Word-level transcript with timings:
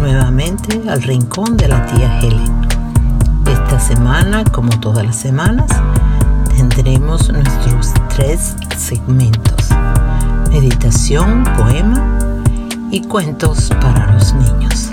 nuevamente 0.00 0.88
al 0.88 1.02
rincón 1.02 1.58
de 1.58 1.68
la 1.68 1.84
tía 1.86 2.20
Helen. 2.20 2.66
Esta 3.46 3.78
semana, 3.78 4.44
como 4.44 4.70
todas 4.80 5.04
las 5.04 5.16
semanas, 5.16 5.70
tendremos 6.56 7.30
nuestros 7.30 7.92
tres 8.16 8.56
segmentos. 8.78 9.68
Meditación, 10.50 11.44
poema 11.56 12.18
y 12.90 13.02
cuentos 13.02 13.70
para 13.80 14.12
los 14.14 14.32
niños. 14.34 14.90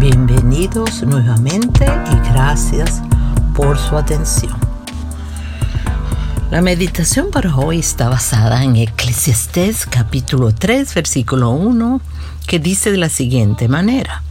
Bienvenidos 0.00 1.02
nuevamente 1.02 1.84
y 1.84 2.32
gracias 2.32 3.02
por 3.54 3.76
su 3.76 3.96
atención. 3.98 4.65
La 6.50 6.62
meditación 6.62 7.32
para 7.32 7.56
hoy 7.56 7.80
está 7.80 8.08
basada 8.08 8.62
en 8.62 8.76
Eclesiastés 8.76 9.84
capítulo 9.84 10.54
3 10.54 10.94
versículo 10.94 11.50
1 11.50 12.00
que 12.46 12.60
dice 12.60 12.92
de 12.92 12.98
la 12.98 13.08
siguiente 13.08 13.66
manera. 13.66 14.22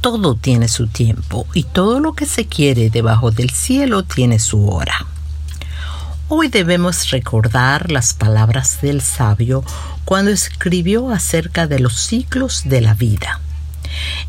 Todo 0.00 0.34
tiene 0.34 0.68
su 0.68 0.86
tiempo 0.86 1.46
y 1.52 1.64
todo 1.64 2.00
lo 2.00 2.14
que 2.14 2.24
se 2.24 2.46
quiere 2.46 2.88
debajo 2.88 3.32
del 3.32 3.50
cielo 3.50 4.02
tiene 4.02 4.38
su 4.38 4.66
hora. 4.66 5.06
Hoy 6.28 6.48
debemos 6.48 7.10
recordar 7.10 7.92
las 7.92 8.14
palabras 8.14 8.80
del 8.80 9.02
sabio 9.02 9.62
cuando 10.06 10.30
escribió 10.30 11.10
acerca 11.10 11.66
de 11.66 11.80
los 11.80 12.00
ciclos 12.00 12.62
de 12.64 12.80
la 12.80 12.94
vida. 12.94 13.42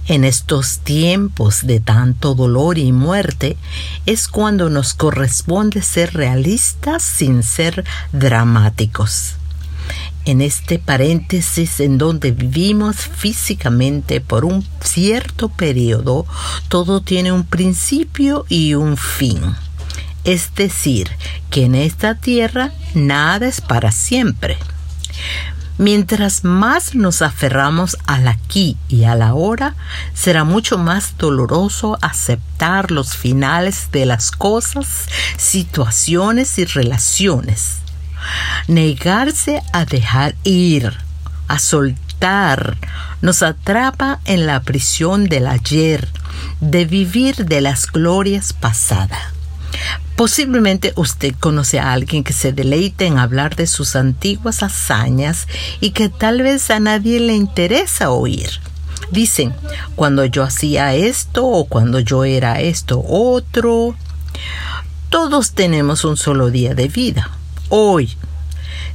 En 0.07 0.23
estos 0.23 0.79
tiempos 0.79 1.65
de 1.67 1.79
tanto 1.79 2.35
dolor 2.35 2.77
y 2.77 2.91
muerte 2.91 3.57
es 4.05 4.27
cuando 4.27 4.69
nos 4.69 4.93
corresponde 4.93 5.81
ser 5.81 6.13
realistas 6.13 7.03
sin 7.03 7.43
ser 7.43 7.85
dramáticos. 8.11 9.35
En 10.25 10.41
este 10.41 10.79
paréntesis 10.79 11.79
en 11.79 11.97
donde 11.97 12.31
vivimos 12.31 12.97
físicamente 12.97 14.21
por 14.21 14.45
un 14.45 14.65
cierto 14.83 15.49
periodo, 15.49 16.25
todo 16.67 17.01
tiene 17.01 17.31
un 17.31 17.45
principio 17.45 18.45
y 18.49 18.75
un 18.75 18.97
fin. 18.97 19.55
Es 20.23 20.53
decir, 20.55 21.09
que 21.49 21.65
en 21.65 21.75
esta 21.75 22.15
tierra 22.15 22.73
nada 22.93 23.47
es 23.47 23.61
para 23.61 23.91
siempre. 23.91 24.57
Mientras 25.79 26.43
más 26.43 26.93
nos 26.93 27.21
aferramos 27.21 27.97
al 28.05 28.27
aquí 28.27 28.75
y 28.89 29.05
a 29.05 29.15
la 29.15 29.33
hora, 29.33 29.75
será 30.13 30.43
mucho 30.43 30.77
más 30.77 31.17
doloroso 31.17 31.97
aceptar 32.01 32.91
los 32.91 33.15
finales 33.15 33.87
de 33.93 34.05
las 34.05 34.31
cosas, 34.31 35.07
situaciones 35.37 36.59
y 36.59 36.65
relaciones. 36.65 37.77
Negarse 38.67 39.63
a 39.71 39.85
dejar 39.85 40.35
ir, 40.43 40.97
a 41.47 41.59
soltar, 41.59 42.75
nos 43.21 43.41
atrapa 43.41 44.19
en 44.25 44.47
la 44.47 44.61
prisión 44.63 45.29
del 45.29 45.47
ayer, 45.47 46.09
de 46.59 46.83
vivir 46.83 47.45
de 47.45 47.61
las 47.61 47.89
glorias 47.89 48.51
pasadas. 48.51 49.38
Posiblemente 50.19 50.91
usted 50.97 51.33
conoce 51.39 51.79
a 51.79 51.93
alguien 51.93 52.25
que 52.25 52.33
se 52.33 52.51
deleite 52.51 53.05
en 53.05 53.19
hablar 53.19 53.55
de 53.55 53.67
sus 53.67 53.95
antiguas 53.95 54.63
hazañas 54.63 55.47
y 55.79 55.91
que 55.91 56.09
tal 56.09 56.41
vez 56.41 56.69
a 56.71 56.81
nadie 56.81 57.21
le 57.21 57.35
interesa 57.35 58.11
oír. 58.11 58.49
Dicen, 59.11 59.55
cuando 59.95 60.25
yo 60.25 60.43
hacía 60.43 60.93
esto 60.93 61.45
o 61.47 61.63
cuando 61.63 62.01
yo 62.01 62.25
era 62.25 62.59
esto 62.59 63.01
otro. 63.01 63.95
Todos 65.09 65.53
tenemos 65.53 66.03
un 66.03 66.17
solo 66.17 66.49
día 66.49 66.75
de 66.75 66.89
vida. 66.89 67.31
Hoy, 67.69 68.17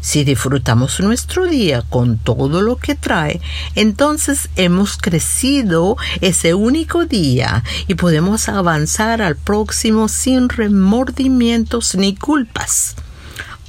si 0.05 0.23
disfrutamos 0.23 1.01
nuestro 1.01 1.47
día 1.47 1.81
con 1.81 2.19
todo 2.19 2.61
lo 2.61 2.77
que 2.77 2.95
trae, 2.95 3.41
entonces 3.75 4.51
hemos 4.55 4.99
crecido 4.99 5.97
ese 6.21 6.53
único 6.53 7.07
día 7.07 7.65
y 7.89 7.95
podemos 7.95 8.51
avanzar 8.51 9.23
al 9.23 9.35
próximo 9.35 10.09
sin 10.09 10.51
remordimientos 10.51 11.95
ni 11.95 12.15
culpas. 12.15 12.97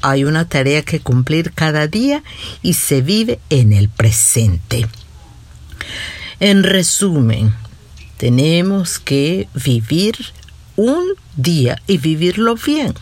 Hay 0.02 0.26
una 0.26 0.44
tarea 0.44 0.82
que 0.82 1.00
cumplir 1.00 1.54
cada 1.54 1.88
día 1.88 2.22
y 2.62 2.74
se 2.74 3.02
vive 3.02 3.40
en 3.50 3.72
el 3.72 3.88
presente. 3.88 4.88
En 6.42 6.64
resumen, 6.64 7.56
tenemos 8.18 9.00
que 9.00 9.48
vivir 9.54 10.18
un 10.76 11.06
día 11.38 11.82
y 11.88 11.98
vivirlo 11.98 12.56
bien 12.56 12.94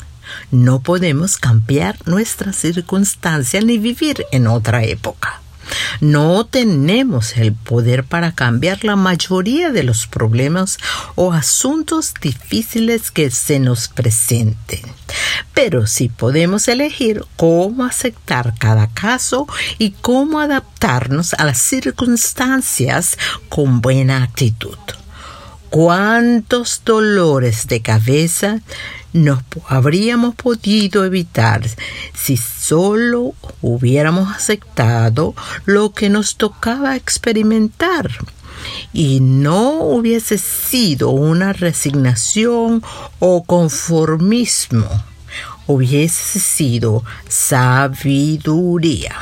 no 0.51 0.81
podemos 0.81 1.38
cambiar 1.38 1.97
nuestra 2.05 2.53
circunstancia 2.53 3.61
ni 3.61 3.77
vivir 3.77 4.25
en 4.31 4.47
otra 4.47 4.83
época. 4.83 5.44
No 6.01 6.45
tenemos 6.45 7.38
el 7.38 7.53
poder 7.53 8.03
para 8.03 8.33
cambiar 8.33 8.83
la 8.83 8.95
mayoría 8.95 9.71
de 9.71 9.83
los 9.83 10.07
problemas 10.07 10.77
o 11.16 11.33
asuntos 11.33 12.13
difíciles 12.21 13.11
que 13.11 13.31
se 13.31 13.59
nos 13.59 13.88
presenten. 13.88 14.81
Pero 15.53 15.88
sí 15.88 16.09
podemos 16.09 16.67
elegir 16.67 17.23
cómo 17.38 17.85
aceptar 17.85 18.53
cada 18.57 18.88
caso 18.88 19.47
y 19.77 19.91
cómo 19.91 20.39
adaptarnos 20.39 21.33
a 21.35 21.45
las 21.45 21.59
circunstancias 21.59 23.17
con 23.50 23.81
buena 23.81 24.23
actitud. 24.23 24.77
¿Cuántos 25.69 26.81
dolores 26.85 27.67
de 27.67 27.81
cabeza 27.81 28.59
nos 29.13 29.40
habríamos 29.68 30.35
podido 30.35 31.06
evitar 31.06 31.63
si 32.13 32.35
solo 32.38 33.34
hubiéramos 33.62 34.35
aceptado 34.35 35.35
lo 35.66 35.94
que 35.94 36.09
nos 36.09 36.35
tocaba 36.35 36.96
experimentar 36.96 38.09
y 38.91 39.19
no 39.19 39.81
hubiese 39.81 40.38
sido 40.38 41.09
una 41.09 41.53
resignación 41.53 42.84
o 43.19 43.44
conformismo, 43.44 44.88
hubiese 45.68 46.40
sido 46.40 47.03
sabiduría. 47.28 49.16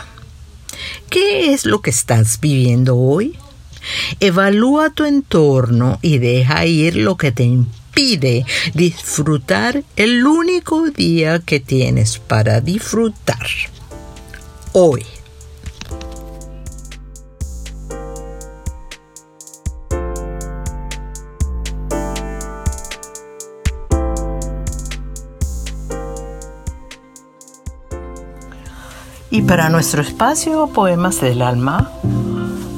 ¿Qué 1.10 1.54
es 1.54 1.66
lo 1.66 1.82
que 1.82 1.90
estás 1.90 2.40
viviendo 2.40 2.98
hoy? 2.98 3.38
Evalúa 4.20 4.92
tu 4.92 5.06
entorno 5.06 6.00
y 6.02 6.20
deja 6.20 6.66
ir 6.66 6.96
lo 6.96 7.18
que 7.18 7.32
te 7.32 7.44
pide 7.94 8.46
disfrutar 8.74 9.84
el 9.96 10.26
único 10.26 10.90
día 10.90 11.40
que 11.40 11.60
tienes 11.60 12.20
para 12.20 12.62
disfrutar. 12.62 13.48
Hoy. 14.74 15.06
Y 29.34 29.44
para 29.44 29.70
nuestro 29.70 30.02
espacio 30.02 30.68
Poemas 30.68 31.22
del 31.22 31.42
Alma, 31.42 31.90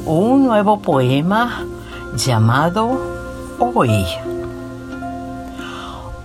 un 0.06 0.46
nuevo 0.46 0.82
poema 0.82 1.66
llamado 2.16 3.00
Hoy. 3.60 4.33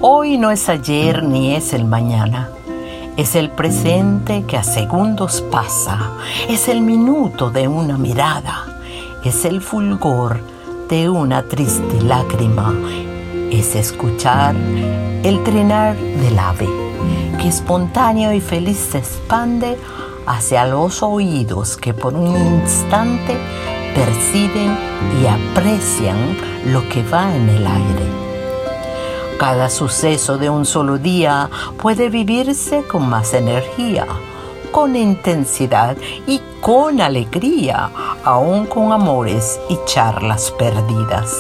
Hoy 0.01 0.39
no 0.39 0.53
es 0.53 0.69
ayer 0.69 1.25
ni 1.25 1.57
es 1.57 1.73
el 1.73 1.85
mañana. 1.85 2.51
Es 3.17 3.35
el 3.35 3.51
presente 3.51 4.45
que 4.47 4.57
a 4.57 4.63
segundos 4.63 5.41
pasa. 5.51 6.13
Es 6.49 6.69
el 6.69 6.83
minuto 6.83 7.51
de 7.51 7.67
una 7.67 7.99
mirada. 7.99 8.65
Es 9.25 9.45
el 9.45 9.61
fulgor 9.61 10.41
de 10.89 11.09
una 11.09 11.43
triste 11.43 12.01
lágrima. 12.01 12.73
Es 13.51 13.75
escuchar 13.75 14.55
el 15.25 15.43
trinar 15.43 15.97
del 15.97 16.39
ave, 16.39 16.69
que 17.43 17.49
espontáneo 17.49 18.33
y 18.33 18.41
feliz 18.41 18.79
se 18.79 18.99
expande 18.99 19.77
hacia 20.27 20.65
los 20.65 21.03
oídos 21.03 21.77
que 21.77 21.93
por 21.93 22.15
un 22.15 22.37
instante 22.61 23.37
perciben 23.97 24.79
y 25.21 25.27
aprecian 25.27 26.37
lo 26.67 26.89
que 26.89 27.03
va 27.03 27.35
en 27.35 27.49
el 27.49 27.67
aire 27.67 28.28
cada 29.39 29.71
suceso 29.71 30.37
de 30.37 30.51
un 30.51 30.65
solo 30.67 30.99
día 30.99 31.49
puede 31.81 32.09
vivirse 32.11 32.83
con 32.83 33.09
más 33.09 33.35
energía, 33.35 34.07
con 34.73 34.97
intensidad 34.97 35.97
y 36.27 36.43
con 36.61 37.01
alegría, 37.01 37.91
aún 38.25 38.67
con 38.67 38.93
amores 38.93 39.61
y 39.69 39.79
charlas 39.87 40.51
perdidas. 40.59 41.35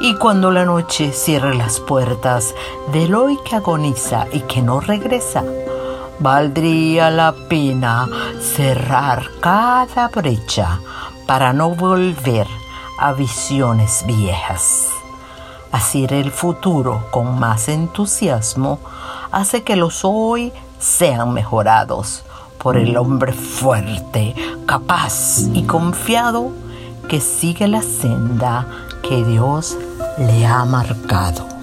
Y 0.00 0.14
cuando 0.16 0.50
la 0.50 0.64
noche 0.64 1.12
cierre 1.12 1.54
las 1.56 1.80
puertas 1.80 2.54
del 2.92 3.14
hoy 3.14 3.38
que 3.44 3.56
agoniza 3.56 4.26
y 4.32 4.40
que 4.40 4.62
no 4.62 4.80
regresa, 4.80 5.42
valdría 6.20 7.10
la 7.10 7.34
pena 7.48 8.06
cerrar 8.40 9.28
cada 9.40 10.08
brecha 10.08 10.80
para 11.26 11.52
no 11.52 11.70
volver 11.70 12.46
a 12.98 13.12
visiones 13.12 14.04
viejas. 14.06 14.97
Así 15.72 16.06
el 16.08 16.30
futuro 16.30 17.06
con 17.10 17.38
más 17.38 17.68
entusiasmo 17.68 18.80
hace 19.30 19.62
que 19.62 19.76
los 19.76 20.00
hoy 20.02 20.52
sean 20.78 21.32
mejorados 21.32 22.24
por 22.58 22.76
el 22.76 22.96
hombre 22.96 23.32
fuerte, 23.32 24.34
capaz 24.66 25.40
y 25.52 25.64
confiado 25.64 26.52
que 27.08 27.20
sigue 27.20 27.68
la 27.68 27.82
senda 27.82 28.66
que 29.02 29.24
Dios 29.24 29.76
le 30.18 30.46
ha 30.46 30.64
marcado. 30.64 31.57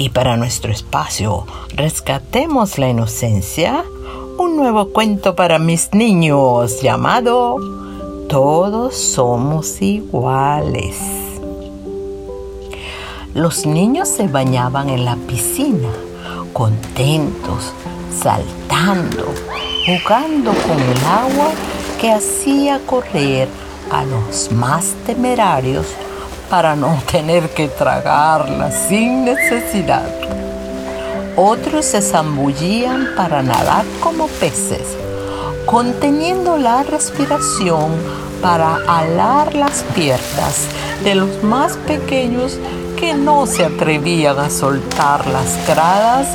Y 0.00 0.10
para 0.10 0.36
nuestro 0.36 0.70
espacio, 0.70 1.44
rescatemos 1.74 2.78
la 2.78 2.88
inocencia, 2.88 3.84
un 4.38 4.56
nuevo 4.56 4.90
cuento 4.90 5.34
para 5.34 5.58
mis 5.58 5.92
niños 5.92 6.80
llamado 6.80 7.56
Todos 8.28 8.94
somos 8.96 9.82
iguales. 9.82 10.96
Los 13.34 13.66
niños 13.66 14.08
se 14.08 14.28
bañaban 14.28 14.88
en 14.88 15.04
la 15.04 15.16
piscina, 15.16 15.90
contentos, 16.52 17.72
saltando, 18.16 19.34
jugando 19.84 20.52
con 20.52 20.78
el 20.78 21.04
agua 21.06 21.50
que 22.00 22.12
hacía 22.12 22.78
correr 22.86 23.48
a 23.90 24.04
los 24.04 24.52
más 24.52 24.94
temerarios 25.04 25.86
para 26.50 26.76
no 26.76 27.00
tener 27.10 27.50
que 27.50 27.68
tragarla 27.68 28.70
sin 28.70 29.24
necesidad. 29.24 30.08
Otros 31.36 31.84
se 31.84 32.02
zambullían 32.02 33.10
para 33.16 33.42
nadar 33.42 33.84
como 34.00 34.26
peces, 34.26 34.96
conteniendo 35.66 36.56
la 36.56 36.82
respiración 36.82 37.92
para 38.42 38.76
alar 38.88 39.54
las 39.54 39.84
piernas 39.94 40.66
de 41.04 41.14
los 41.14 41.42
más 41.44 41.76
pequeños 41.76 42.58
que 42.98 43.14
no 43.14 43.46
se 43.46 43.64
atrevían 43.64 44.38
a 44.38 44.50
soltar 44.50 45.26
las 45.28 45.64
gradas 45.66 46.26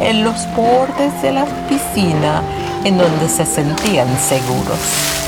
en 0.00 0.24
los 0.24 0.46
bordes 0.54 1.22
de 1.22 1.32
la 1.32 1.46
piscina 1.68 2.42
en 2.84 2.98
donde 2.98 3.28
se 3.28 3.46
sentían 3.46 4.08
seguros. 4.18 5.19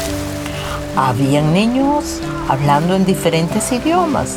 Habían 0.97 1.55
niños 1.55 2.21
hablando 2.49 2.95
en 2.95 3.07
diferentes 3.07 3.73
idiomas, 3.73 4.37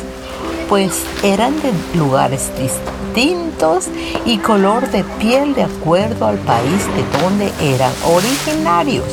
pues 0.70 1.04
eran 1.22 1.54
de 1.60 1.70
lugares 1.98 2.50
distintos 2.58 3.88
y 4.24 4.38
color 4.38 4.90
de 4.90 5.04
piel 5.18 5.54
de 5.54 5.64
acuerdo 5.64 6.26
al 6.26 6.38
país 6.38 6.86
de 6.94 7.20
donde 7.20 7.52
eran 7.74 7.92
originarios. 8.06 9.04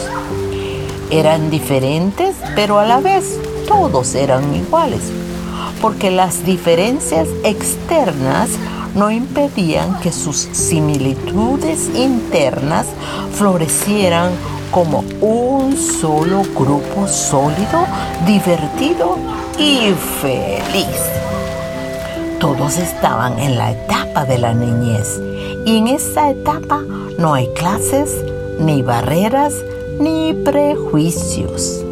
Eran 1.11 1.49
diferentes, 1.49 2.35
pero 2.55 2.79
a 2.79 2.85
la 2.85 3.01
vez 3.01 3.37
todos 3.67 4.15
eran 4.15 4.55
iguales, 4.55 5.01
porque 5.81 6.11
las 6.11 6.45
diferencias 6.45 7.27
externas 7.43 8.49
no 8.95 9.11
impedían 9.11 9.99
que 9.99 10.13
sus 10.13 10.37
similitudes 10.37 11.89
internas 11.93 12.85
florecieran 13.33 14.31
como 14.73 15.03
un 15.21 15.77
solo 15.77 16.41
grupo 16.55 17.07
sólido, 17.07 17.85
divertido 18.25 19.17
y 19.59 19.93
feliz. 20.19 20.99
Todos 22.39 22.79
estaban 22.79 23.37
en 23.37 23.59
la 23.59 23.71
etapa 23.71 24.25
de 24.25 24.39
la 24.39 24.53
niñez 24.53 25.21
y 25.63 25.77
en 25.77 25.87
esa 25.89 26.31
etapa 26.31 26.81
no 27.19 27.35
hay 27.35 27.47
clases, 27.49 28.25
ni 28.59 28.81
barreras, 28.81 29.53
ni 29.99 30.33
prejuicios. 30.33 31.85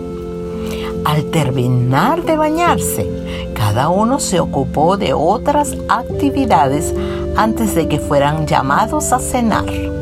Al 1.05 1.25
terminar 1.25 2.23
de 2.23 2.35
bañarse, 2.35 3.07
cada 3.53 3.89
uno 3.89 4.19
se 4.19 4.39
ocupó 4.39 4.97
de 4.97 5.13
otras 5.13 5.77
actividades 5.87 6.95
antes 7.37 7.75
de 7.75 7.87
que 7.87 7.99
fueran 7.99 8.47
llamados 8.47 9.13
a 9.13 9.19
cenar. 9.19 10.00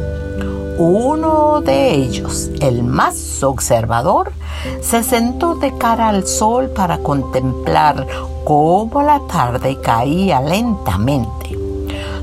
Uno 0.79 1.59
de 1.59 1.93
ellos, 1.93 2.49
el 2.61 2.83
más 2.83 3.43
observador, 3.43 4.31
se 4.79 5.03
sentó 5.03 5.55
de 5.55 5.77
cara 5.77 6.07
al 6.07 6.25
sol 6.25 6.69
para 6.69 6.99
contemplar 6.99 8.07
cómo 8.45 9.01
la 9.01 9.19
tarde 9.27 9.77
caía 9.81 10.39
lentamente. 10.39 11.59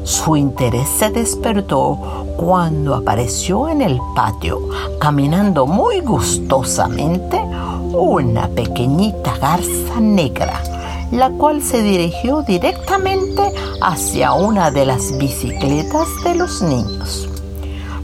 Su 0.05 0.39
interés 0.39 0.89
se 0.89 1.11
despertó 1.11 1.99
cuando 2.39 2.95
apareció 2.95 3.69
en 3.69 3.83
el 3.83 4.01
patio, 4.15 4.63
caminando 5.01 5.67
muy 5.67 6.01
gustosamente, 6.01 7.39
una 7.93 8.49
pequeñita 8.49 9.37
garza 9.37 10.01
negra, 10.01 10.63
la 11.11 11.29
cual 11.29 11.61
se 11.61 11.83
dirigió 11.83 12.41
directamente 12.41 13.53
hacia 13.83 14.33
una 14.33 14.71
de 14.71 14.87
las 14.87 15.19
bicicletas 15.19 16.09
de 16.25 16.37
los 16.37 16.63
niños. 16.63 17.29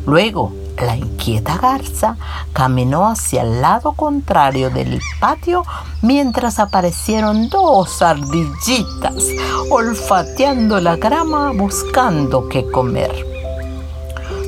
Luego, 0.06 0.52
la 0.80 0.96
inquieta 0.96 1.58
garza 1.58 2.16
caminó 2.52 3.06
hacia 3.06 3.42
el 3.42 3.60
lado 3.60 3.92
contrario 3.92 4.70
del 4.70 5.00
patio 5.20 5.64
mientras 6.00 6.58
aparecieron 6.58 7.48
dos 7.48 8.02
ardillitas 8.02 9.28
olfateando 9.70 10.80
la 10.80 10.96
grama 10.96 11.52
buscando 11.52 12.48
qué 12.48 12.68
comer. 12.70 13.12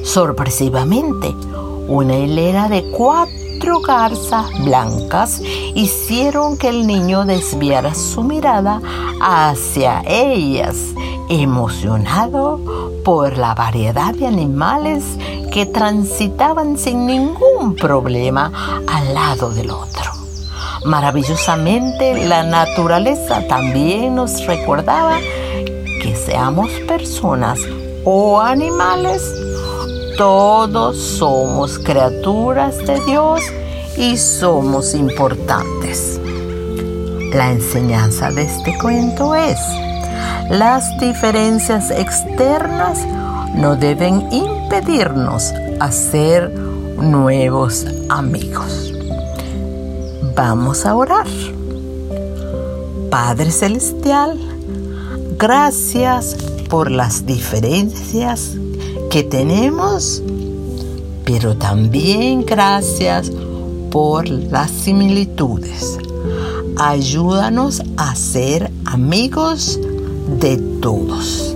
Sorpresivamente, 0.02 1.34
una 1.88 2.16
hilera 2.16 2.68
de 2.68 2.82
cuatro 2.90 3.80
garzas 3.80 4.46
blancas 4.64 5.40
hicieron 5.74 6.58
que 6.58 6.68
el 6.68 6.86
niño 6.86 7.24
desviara 7.24 7.94
su 7.94 8.22
mirada 8.22 8.80
hacia 9.20 10.02
ellas, 10.06 10.76
emocionado 11.30 12.60
por 13.04 13.38
la 13.38 13.54
variedad 13.54 14.14
de 14.14 14.26
animales 14.26 15.04
que 15.54 15.66
transitaban 15.66 16.76
sin 16.76 17.06
ningún 17.06 17.76
problema 17.76 18.82
al 18.88 19.14
lado 19.14 19.50
del 19.50 19.70
otro. 19.70 20.10
Maravillosamente 20.84 22.26
la 22.26 22.42
naturaleza 22.42 23.46
también 23.46 24.16
nos 24.16 24.44
recordaba 24.48 25.16
que 26.02 26.16
seamos 26.16 26.72
personas 26.88 27.60
o 28.02 28.40
animales, 28.40 29.22
todos 30.18 30.98
somos 30.98 31.78
criaturas 31.78 32.76
de 32.78 32.98
Dios 33.04 33.40
y 33.96 34.16
somos 34.16 34.92
importantes. 34.92 36.20
La 37.32 37.52
enseñanza 37.52 38.32
de 38.32 38.42
este 38.42 38.76
cuento 38.78 39.36
es, 39.36 39.60
las 40.50 40.98
diferencias 40.98 41.92
externas 41.92 42.98
no 43.54 43.76
deben 43.76 44.26
impedirnos 44.74 45.52
hacer 45.78 46.50
nuevos 46.50 47.86
amigos. 48.08 48.92
Vamos 50.34 50.84
a 50.84 50.96
orar. 50.96 51.28
Padre 53.08 53.52
Celestial, 53.52 54.36
gracias 55.38 56.36
por 56.68 56.90
las 56.90 57.24
diferencias 57.24 58.56
que 59.10 59.22
tenemos, 59.22 60.20
pero 61.24 61.56
también 61.56 62.44
gracias 62.44 63.30
por 63.92 64.28
las 64.28 64.72
similitudes. 64.72 65.98
Ayúdanos 66.76 67.80
a 67.96 68.16
ser 68.16 68.72
amigos 68.86 69.78
de 70.40 70.56
todos. 70.80 71.54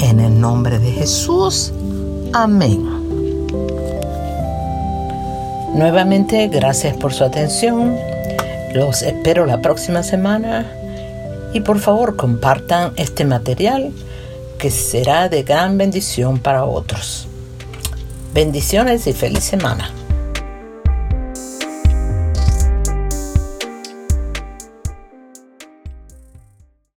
En 0.00 0.20
el 0.20 0.38
nombre 0.38 0.78
de 0.78 0.92
Jesús. 0.92 1.72
Amén. 2.32 2.86
Nuevamente, 5.74 6.46
gracias 6.46 6.96
por 6.96 7.12
su 7.12 7.24
atención. 7.24 7.96
Los 8.72 9.02
espero 9.02 9.46
la 9.46 9.60
próxima 9.60 10.04
semana. 10.04 10.64
Y 11.52 11.60
por 11.60 11.80
favor, 11.80 12.14
compartan 12.14 12.92
este 12.94 13.24
material 13.24 13.92
que 14.58 14.70
será 14.70 15.28
de 15.28 15.42
gran 15.42 15.76
bendición 15.76 16.38
para 16.38 16.64
otros. 16.64 17.26
Bendiciones 18.32 19.08
y 19.08 19.12
feliz 19.12 19.42
semana. 19.42 19.90